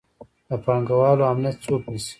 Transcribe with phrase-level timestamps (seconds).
[0.47, 2.09] د پانګوالو امنیت څوک نیسي؟